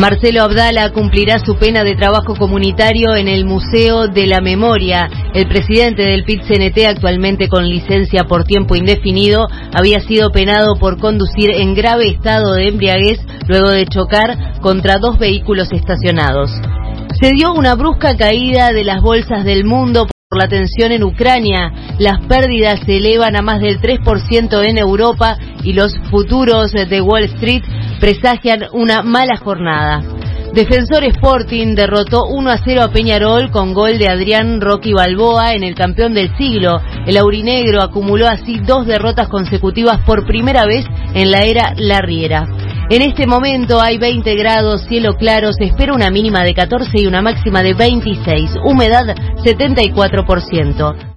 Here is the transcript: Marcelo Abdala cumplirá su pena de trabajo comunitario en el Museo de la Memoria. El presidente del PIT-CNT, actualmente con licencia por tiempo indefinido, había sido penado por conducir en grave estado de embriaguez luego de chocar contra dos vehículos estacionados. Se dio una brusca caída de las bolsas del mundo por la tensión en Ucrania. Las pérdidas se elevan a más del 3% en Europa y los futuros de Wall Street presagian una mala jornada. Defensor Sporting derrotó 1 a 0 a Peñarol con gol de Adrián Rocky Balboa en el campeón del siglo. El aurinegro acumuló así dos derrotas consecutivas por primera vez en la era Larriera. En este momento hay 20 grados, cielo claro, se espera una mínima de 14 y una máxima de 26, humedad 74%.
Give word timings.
Marcelo 0.00 0.44
Abdala 0.44 0.92
cumplirá 0.92 1.40
su 1.40 1.56
pena 1.56 1.84
de 1.84 1.94
trabajo 1.94 2.34
comunitario 2.34 3.16
en 3.16 3.28
el 3.28 3.44
Museo 3.44 4.08
de 4.08 4.26
la 4.26 4.40
Memoria. 4.40 5.10
El 5.34 5.46
presidente 5.46 6.00
del 6.00 6.24
PIT-CNT, 6.24 6.86
actualmente 6.88 7.48
con 7.48 7.68
licencia 7.68 8.24
por 8.24 8.44
tiempo 8.44 8.74
indefinido, 8.76 9.46
había 9.74 10.00
sido 10.00 10.30
penado 10.30 10.76
por 10.76 10.98
conducir 10.98 11.50
en 11.50 11.74
grave 11.74 12.08
estado 12.08 12.54
de 12.54 12.68
embriaguez 12.68 13.18
luego 13.46 13.68
de 13.68 13.84
chocar 13.84 14.58
contra 14.62 14.96
dos 14.96 15.18
vehículos 15.18 15.68
estacionados. 15.70 16.50
Se 17.20 17.32
dio 17.32 17.52
una 17.52 17.74
brusca 17.74 18.16
caída 18.16 18.72
de 18.72 18.84
las 18.84 19.02
bolsas 19.02 19.44
del 19.44 19.66
mundo 19.66 20.06
por 20.30 20.38
la 20.38 20.48
tensión 20.48 20.92
en 20.92 21.04
Ucrania. 21.04 21.72
Las 21.98 22.24
pérdidas 22.24 22.80
se 22.86 22.96
elevan 22.96 23.36
a 23.36 23.42
más 23.42 23.60
del 23.60 23.78
3% 23.82 24.64
en 24.64 24.78
Europa 24.78 25.36
y 25.62 25.74
los 25.74 25.92
futuros 26.10 26.72
de 26.72 27.00
Wall 27.02 27.24
Street 27.24 27.64
presagian 28.00 28.64
una 28.72 29.02
mala 29.02 29.36
jornada. 29.36 30.02
Defensor 30.52 31.04
Sporting 31.04 31.76
derrotó 31.76 32.26
1 32.26 32.50
a 32.50 32.58
0 32.64 32.82
a 32.82 32.88
Peñarol 32.88 33.52
con 33.52 33.72
gol 33.72 33.98
de 33.98 34.08
Adrián 34.08 34.60
Rocky 34.60 34.92
Balboa 34.92 35.52
en 35.52 35.62
el 35.62 35.76
campeón 35.76 36.12
del 36.12 36.36
siglo. 36.36 36.80
El 37.06 37.18
aurinegro 37.18 37.82
acumuló 37.82 38.26
así 38.26 38.58
dos 38.58 38.84
derrotas 38.84 39.28
consecutivas 39.28 40.00
por 40.04 40.26
primera 40.26 40.64
vez 40.66 40.84
en 41.14 41.30
la 41.30 41.44
era 41.44 41.72
Larriera. 41.76 42.48
En 42.90 43.02
este 43.02 43.28
momento 43.28 43.80
hay 43.80 43.98
20 43.98 44.34
grados, 44.34 44.84
cielo 44.88 45.14
claro, 45.14 45.52
se 45.52 45.66
espera 45.66 45.94
una 45.94 46.10
mínima 46.10 46.42
de 46.42 46.54
14 46.54 46.90
y 46.94 47.06
una 47.06 47.22
máxima 47.22 47.62
de 47.62 47.74
26, 47.74 48.50
humedad 48.64 49.14
74%. 49.44 51.08